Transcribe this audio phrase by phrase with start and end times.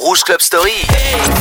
[0.00, 0.72] Rouge Club Story.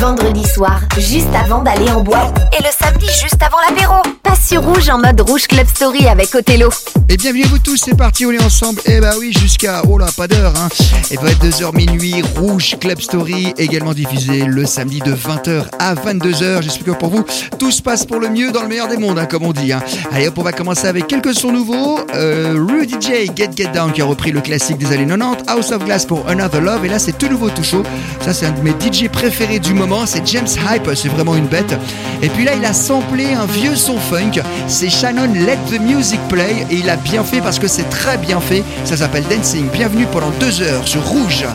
[0.01, 2.37] Vendredi soir, juste avant d'aller en boîte.
[2.59, 3.95] Et le samedi, juste avant l'apéro.
[4.21, 6.69] Passe sur Rouge en mode Rouge Club Story avec Othello.
[7.07, 8.81] Et bienvenue à vous tous, c'est parti, on est ensemble.
[8.85, 10.67] Et eh bah oui, jusqu'à, oh là, pas d'heure, hein.
[11.09, 16.61] Et 22h minuit, Rouge Club Story, également diffusé le samedi de 20h à 22h.
[16.61, 17.25] J'espère que pour vous,
[17.57, 19.71] tout se passe pour le mieux dans le meilleur des mondes, hein, comme on dit.
[19.71, 19.81] Hein.
[20.11, 21.99] Allez hop, on va commencer avec quelques sons nouveaux.
[22.13, 25.45] Euh, Rudy J, Get Get Down, qui a repris le classique des années 90.
[25.47, 26.85] House of Glass pour Another Love.
[26.85, 27.83] Et là, c'est tout nouveau, tout chaud.
[28.21, 30.05] Ça, c'est de mes DJ préférés du moment.
[30.05, 31.75] C'est James Hype, c'est vraiment une bête.
[32.21, 34.41] Et puis là, il a samplé un vieux son funk.
[34.67, 36.65] C'est Shannon Let the Music Play.
[36.71, 38.63] Et il a bien fait parce que c'est très bien fait.
[38.85, 39.67] Ça s'appelle Dancing.
[39.69, 41.45] Bienvenue pendant deux heures sur Rouge.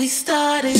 [0.00, 0.79] We started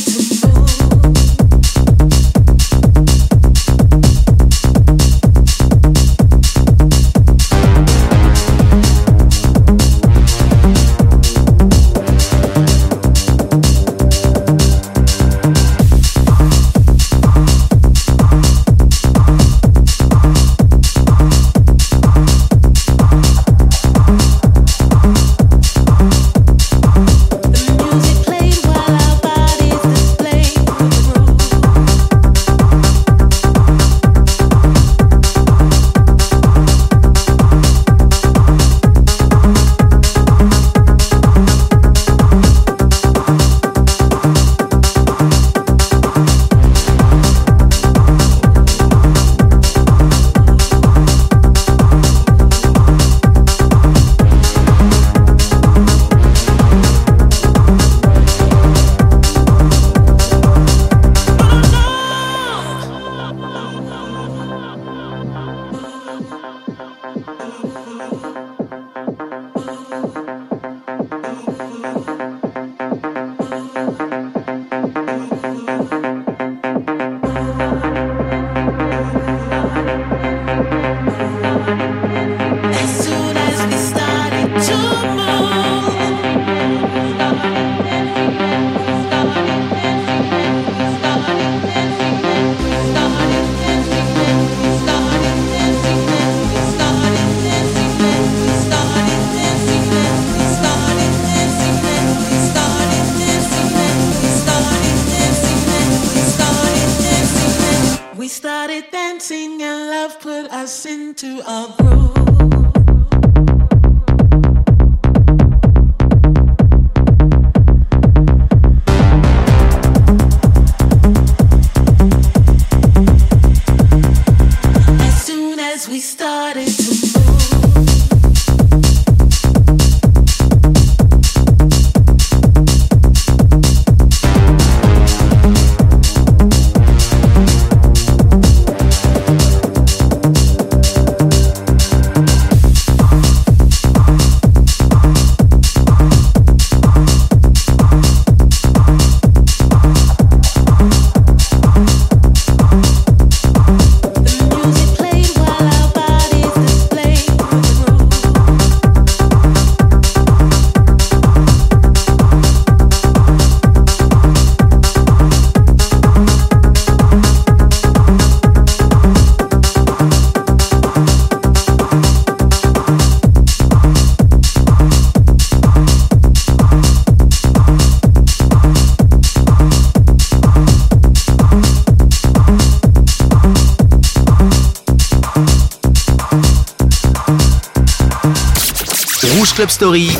[189.81, 190.11] Story.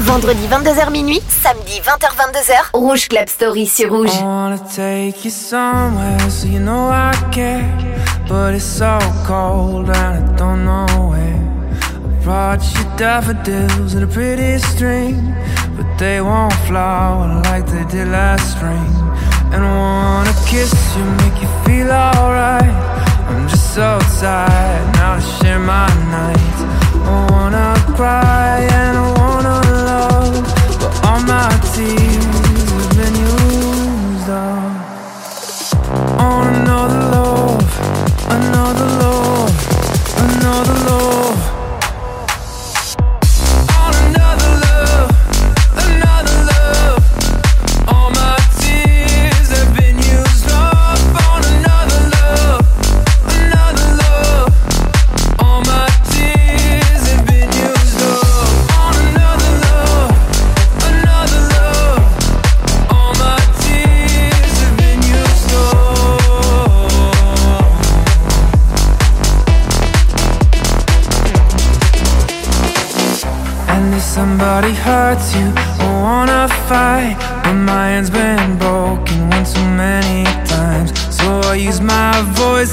[0.00, 4.12] Vendredi 22h minuit, samedi 20h22h, Rouge Club Story sur Rouge.
[4.12, 7.64] I wanna take you somewhere so you know I care.
[8.28, 11.40] But it's so cold and I don't know where.
[11.80, 15.16] I brought you daffodils and a pretty string.
[15.78, 18.84] But they won't flower like they did last spring.
[19.50, 22.74] And I wanna kiss you, make you feel alright.
[23.32, 26.73] I'm just so tired now to share my nights.
[27.96, 30.42] Cry and I wanna love,
[30.80, 32.24] but all my tears
[32.72, 34.74] have been used up
[36.18, 37.62] on another love,
[38.30, 39.54] another love,
[40.26, 41.38] another love,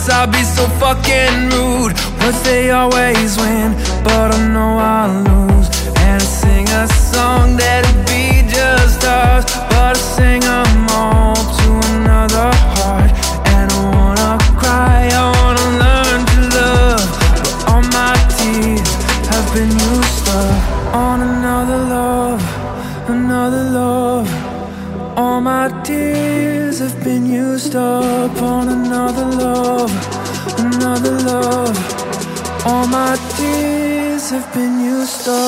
[0.01, 1.93] voice, I'll be so fucking rude.
[2.19, 5.69] But they always win, but I know I'll lose.
[5.97, 7.70] And I sing a song that'll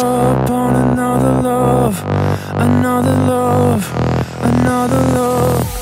[0.04, 2.04] up on another love,
[2.56, 3.82] another love,
[4.44, 5.73] another love.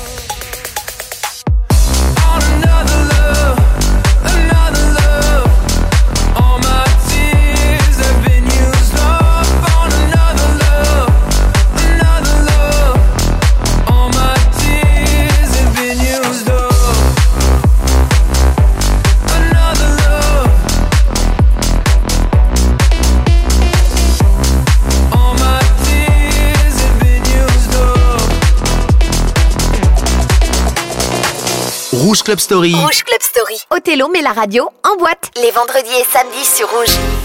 [32.12, 32.74] Rouge Club Story.
[32.74, 33.58] Rouge Club Story.
[33.70, 35.30] Othello met la radio en boîte.
[35.42, 37.21] Les vendredis et samedis sur Rouge.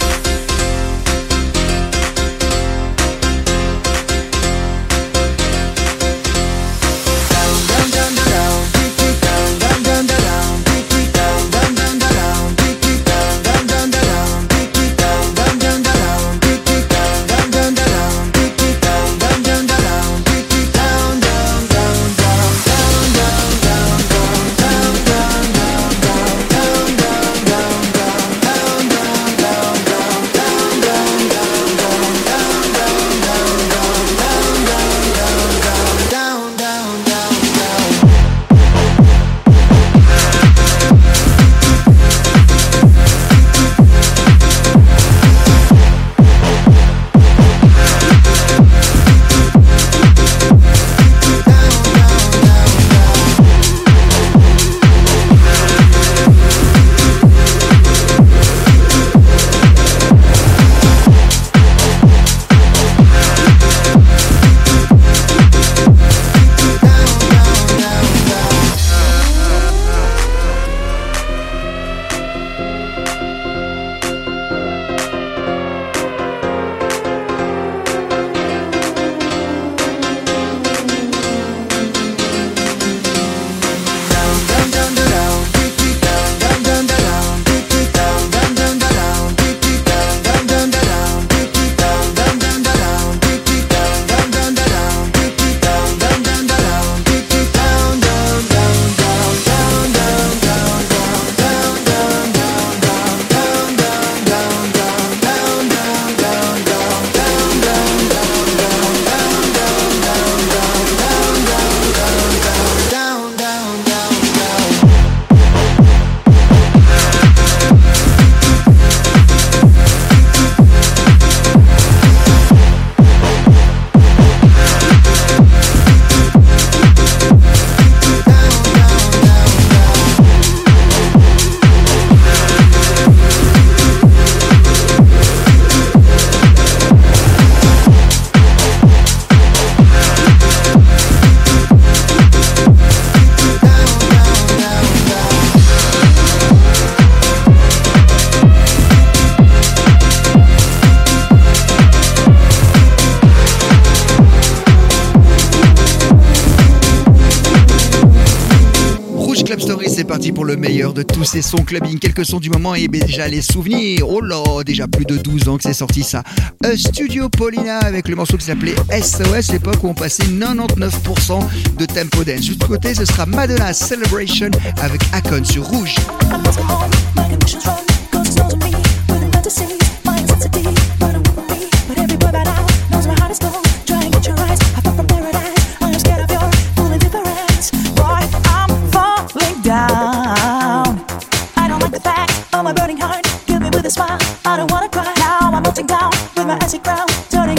[160.32, 162.00] Pour le meilleur de tous ces sons clubbing.
[162.00, 164.08] Quelques sons du moment et déjà les souvenirs.
[164.08, 166.24] Oh là, déjà plus de 12 ans que c'est sorti ça.
[166.64, 171.40] A Studio Paulina avec le morceau qui s'appelait SOS, l'époque où on passait 99%
[171.78, 172.42] de tempo dance.
[172.42, 175.96] Juste à côté, ce sera Madonna Celebration avec Akon sur Rouge.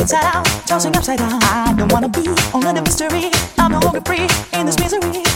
[0.08, 4.00] Inside out, tossing upside down, I don't wanna be only the mystery, I'm no longer
[4.00, 4.26] free,
[4.58, 5.27] in this misery,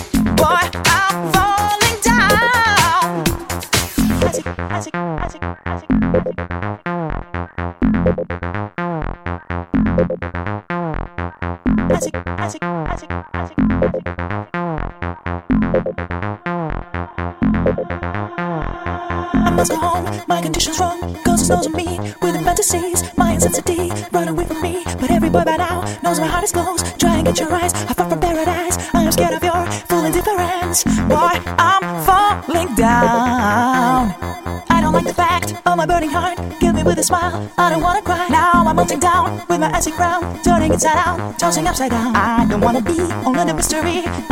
[40.82, 42.16] inside out, tossing upside down.
[42.16, 44.31] I don't wanna be only the mystery.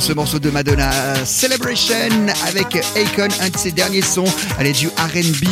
[0.00, 0.90] ce morceau de Madonna,
[1.24, 4.24] Celebration avec Akon, un de ses derniers sons.
[4.58, 5.48] Elle est du RB,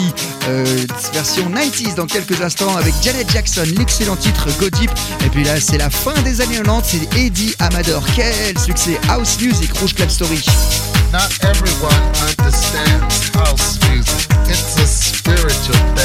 [0.48, 0.64] euh,
[1.12, 4.90] version 90s dans quelques instants avec Janet Jackson, l'excellent titre Go Deep.
[5.24, 8.04] Et puis là, c'est la fin des années 90, c'est Eddie Amador.
[8.14, 8.98] Quel succès!
[9.08, 10.42] House Music, Rouge Club Story.
[11.12, 14.28] Not everyone understands house music.
[14.48, 15.99] It's a spiritual.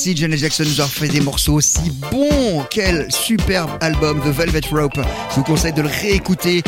[0.00, 2.64] Si Janet Jackson nous a fait des morceaux aussi bons.
[2.70, 4.98] Quel superbe album de Velvet Rope.
[5.28, 6.62] Je vous conseille de le réécouter.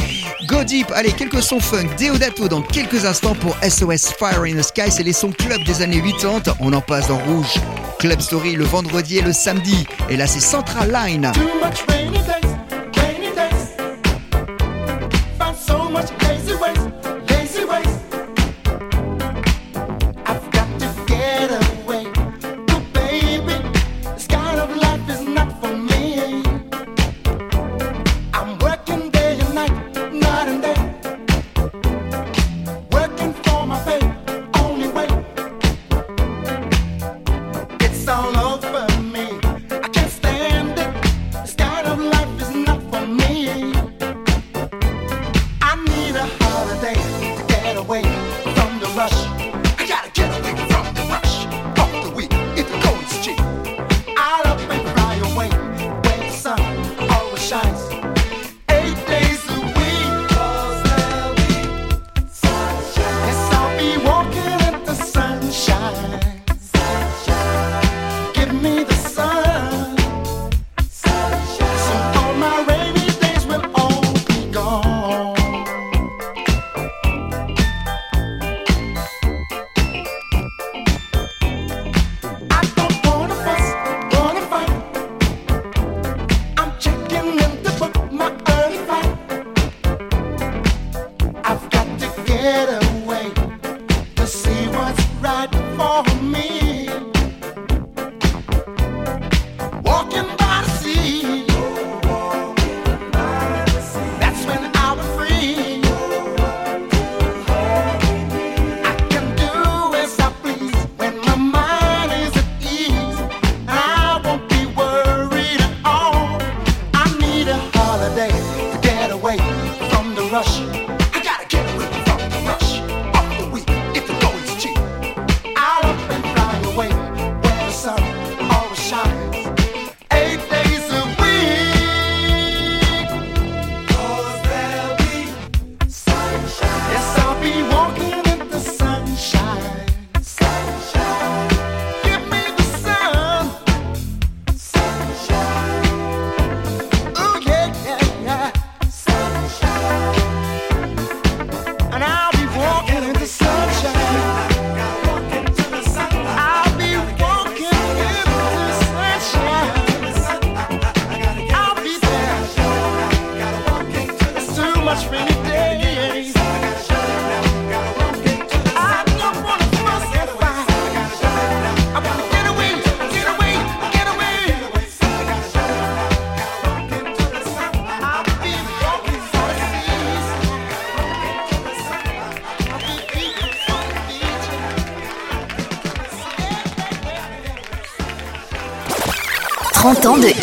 [0.46, 4.62] Go Deep, allez, quelques sons funk, Deodato dans quelques instants pour SOS Fire in the
[4.62, 4.90] Sky.
[4.90, 6.56] C'est les sons club des années 80.
[6.60, 7.54] On en passe dans rouge.
[7.98, 9.86] Club Story le vendredi et le samedi.
[10.10, 11.32] Et là, c'est Central Line.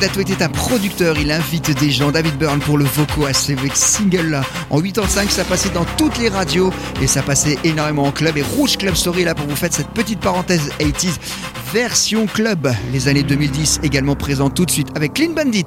[0.00, 2.10] Datouette est un producteur, il invite des gens.
[2.10, 6.30] David Byrne pour le vocaux à ses single En 85, ça passait dans toutes les
[6.30, 8.38] radios et ça passait énormément en club.
[8.38, 11.18] Et Rouge Club Story là pour vous faire cette petite parenthèse 80s
[11.72, 12.72] version club.
[12.92, 15.66] Les années 2010 également présentes tout de suite avec Clean Bandit.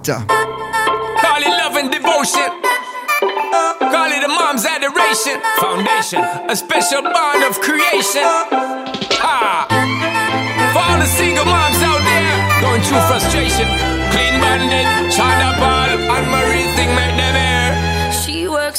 [3.92, 5.40] Call it a mom's adoration.
[5.60, 8.24] Foundation, a special bond of creation.
[10.76, 13.93] All the single moms out there going through frustration.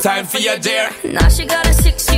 [0.00, 0.88] time for your dear.
[1.04, 2.09] Now she got a six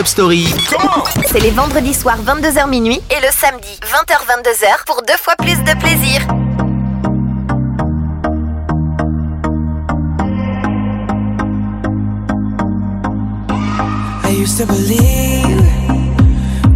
[0.00, 0.54] Club Story.
[1.30, 5.78] C'est les vendredis soirs 22h minuit et le samedi 20h-22h pour deux fois plus de
[5.78, 6.22] plaisir.
[14.24, 15.60] I used to believe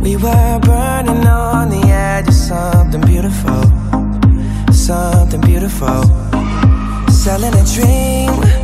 [0.02, 3.62] we were burning on the edge of something beautiful,
[4.70, 6.04] something beautiful,
[7.08, 8.63] selling a dream.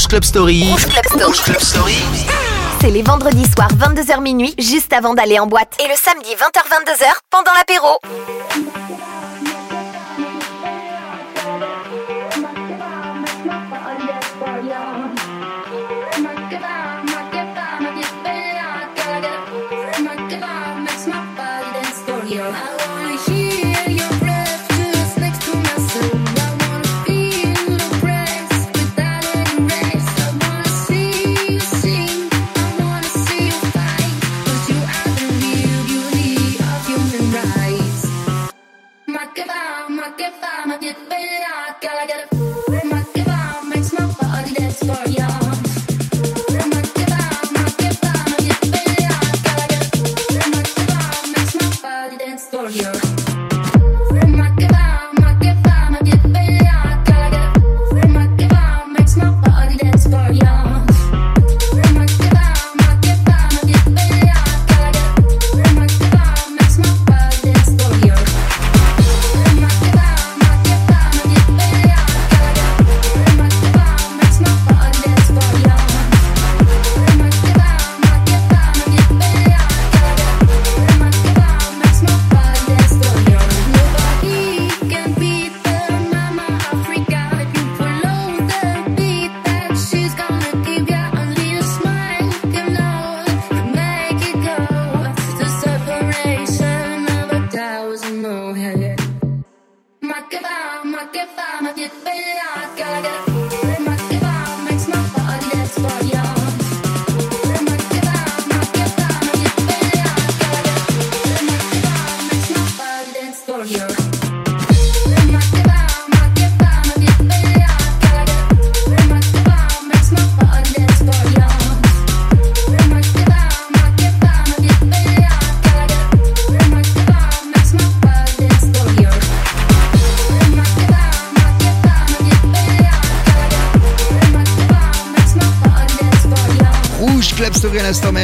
[0.00, 0.64] Club Story.
[0.70, 1.24] Rouge Club Story.
[1.24, 1.96] Rouge Club Story.
[2.80, 5.76] C'est les vendredis soirs 22h minuit, juste avant d'aller en boîte.
[5.84, 8.81] Et le samedi 20h-22h, pendant l'apéro.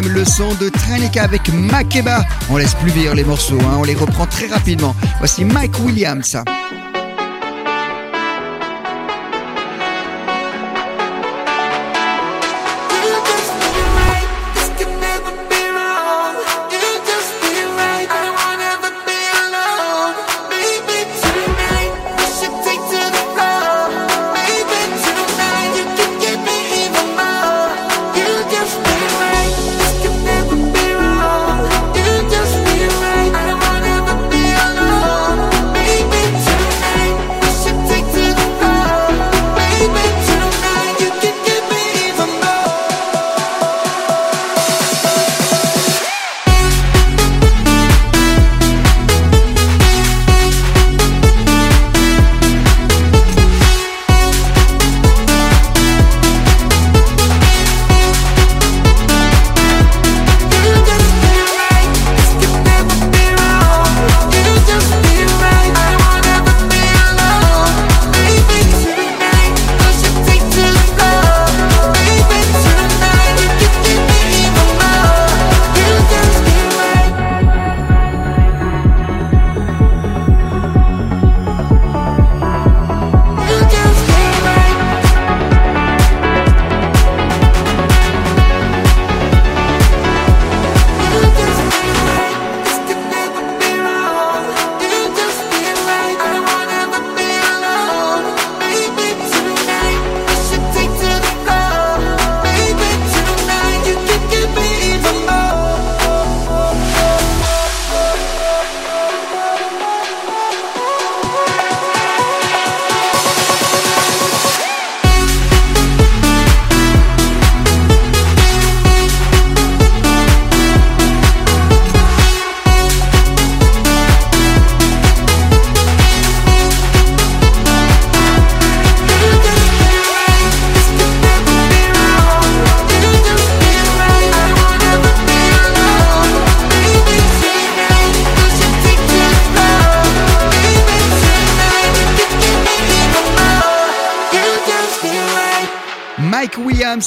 [0.02, 2.24] Même, le son de Tranica avec Makeba.
[2.50, 4.94] On laisse plus vieillir les morceaux, hein, on les reprend très rapidement.
[5.18, 6.36] Voici Mike Williams.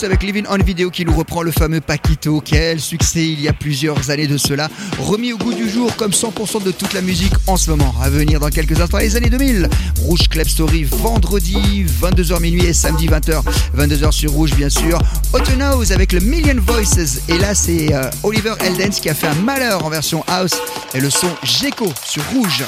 [0.03, 2.41] Avec Living on Video qui nous reprend le fameux Paquito.
[2.43, 4.67] Quel succès il y a plusieurs années de cela.
[4.99, 7.93] Remis au goût du jour comme 100% de toute la musique en ce moment.
[8.01, 9.69] À venir dans quelques instants les années 2000.
[9.99, 13.43] Rouge Club Story vendredi 22h minuit et samedi 20h.
[13.77, 14.99] 22h sur Rouge bien sûr.
[15.33, 17.21] Autonose avec le Million Voices.
[17.27, 20.59] Et là c'est euh, Oliver Eldens qui a fait un malheur en version house.
[20.95, 22.63] Et le son Gecko sur Rouge.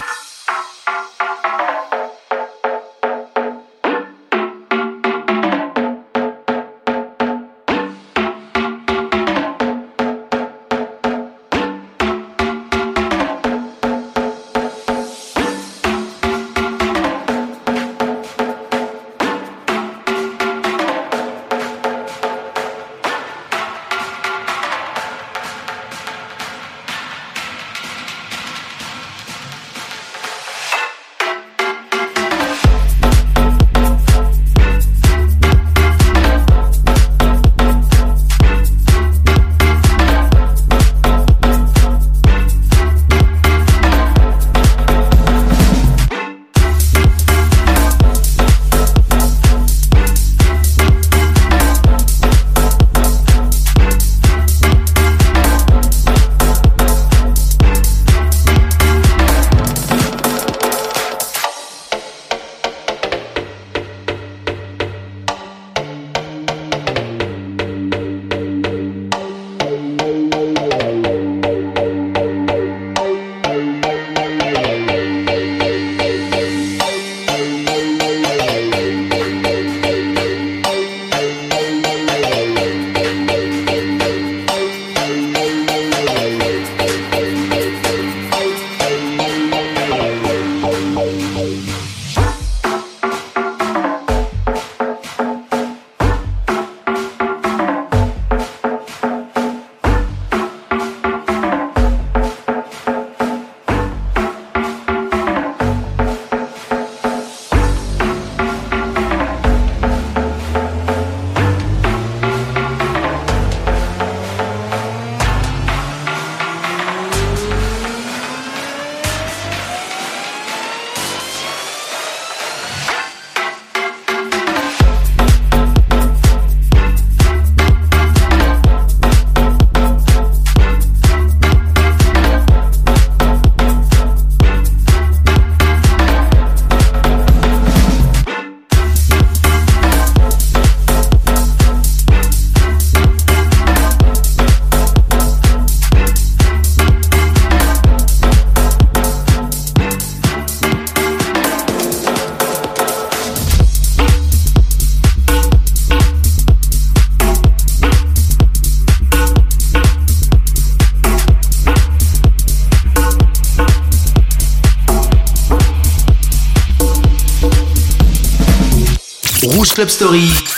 [169.64, 170.52] Rouge Club Story.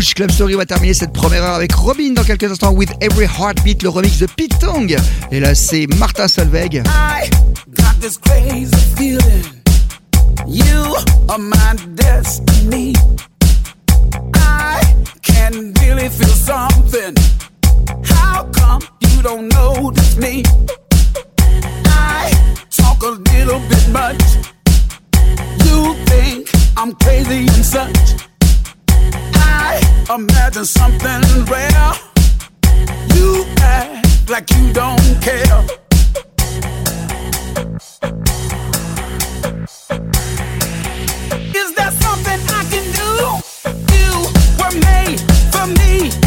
[0.00, 0.14] Rouge.
[0.14, 2.72] Club Story va terminer cette première heure avec Robin dans quelques instants.
[2.72, 4.96] With Every Heartbeat, le remix de Pete Tong.
[5.30, 6.82] Et là, c'est Martin Solveig.
[6.86, 7.28] I
[7.76, 9.44] got this crazy feeling.
[10.46, 10.96] You
[11.28, 12.94] are my destiny.
[14.34, 14.80] I
[15.22, 17.14] can really feel something.
[18.04, 20.42] How come you don't notice me?
[21.86, 22.30] I
[22.70, 24.22] talk a little bit much.
[25.66, 28.29] You think I'm crazy and such.
[29.62, 31.92] I imagine something rare.
[33.14, 35.58] You act like you don't care.
[41.60, 43.10] Is there something I can do?
[43.96, 44.10] You
[44.60, 45.20] were made
[45.52, 46.19] for me.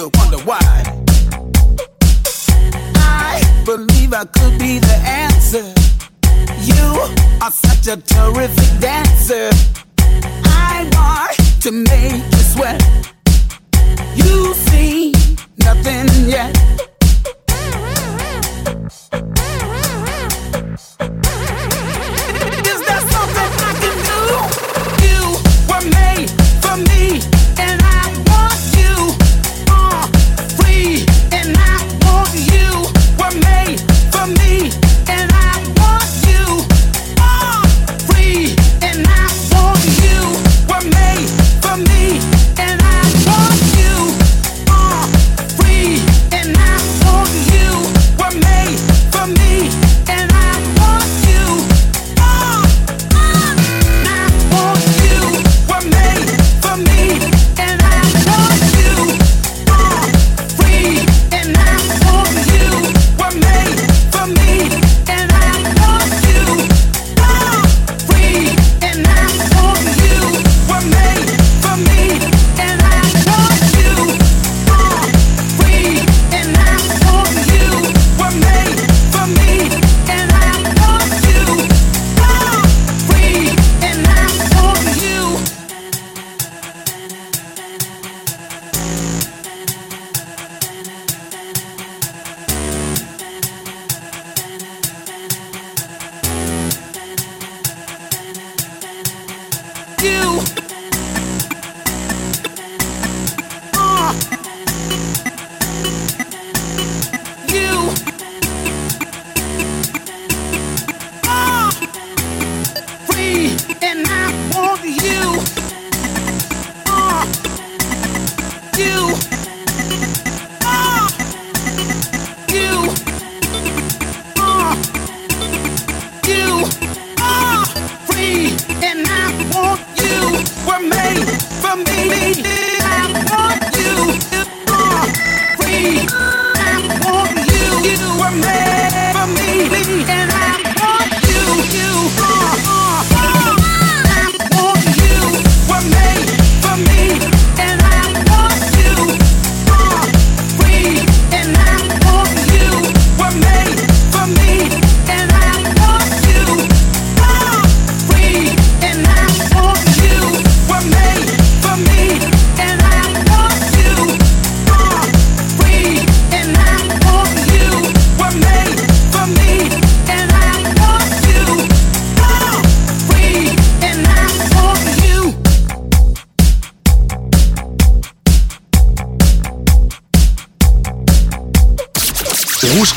[0.00, 0.58] still wonder why.
[2.96, 5.74] I believe I could be the answer.
[6.64, 6.86] You
[7.42, 9.50] are such a terrific dancer.
[10.44, 12.80] I want to make you sweat.
[14.14, 15.12] You see
[15.58, 16.89] nothing yet.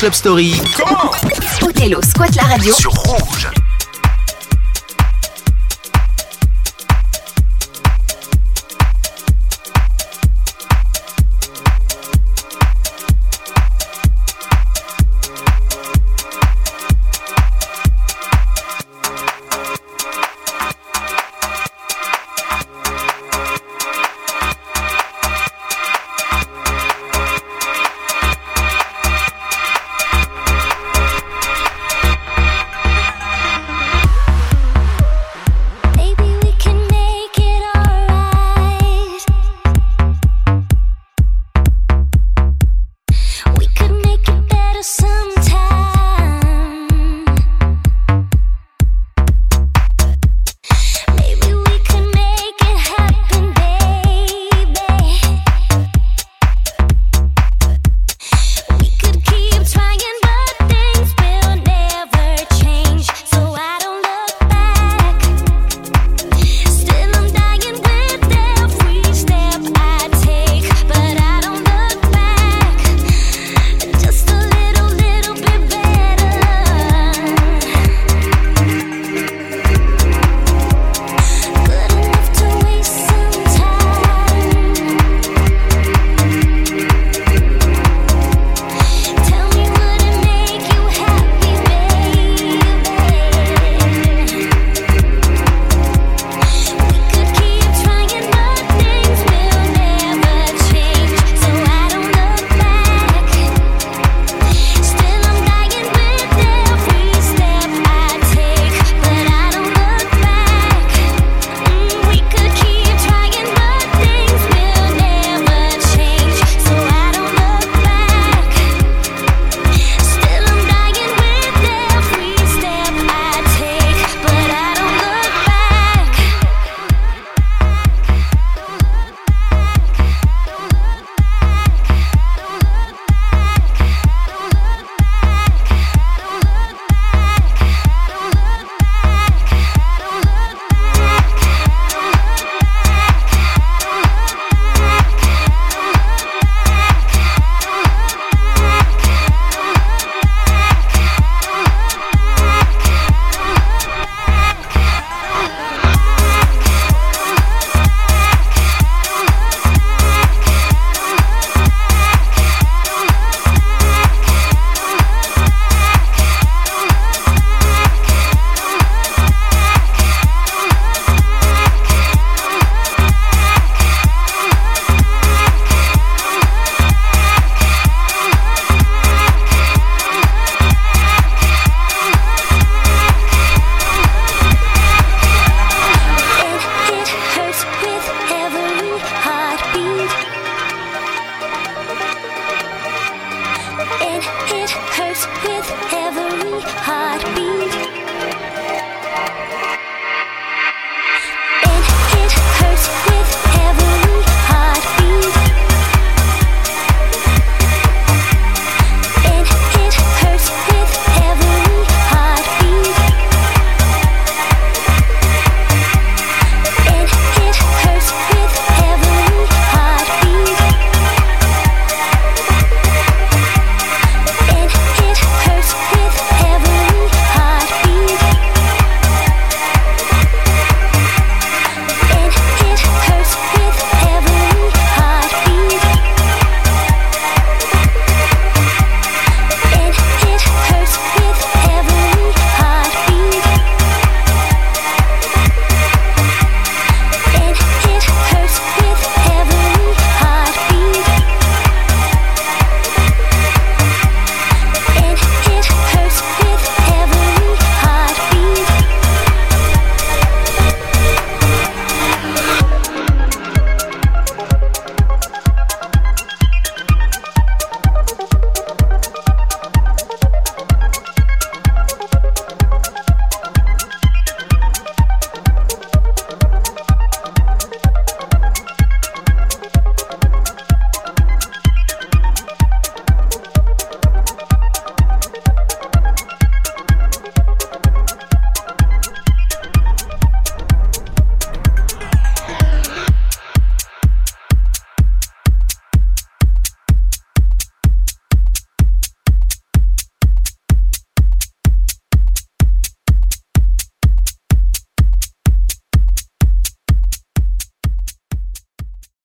[0.04, 0.60] Club Story.
[0.76, 1.10] Comment
[1.62, 3.53] Othello squatte la radio sur Rouge.